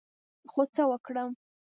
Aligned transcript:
خو 0.51 0.61
څه 0.73 0.83
وکړم، 0.91 1.31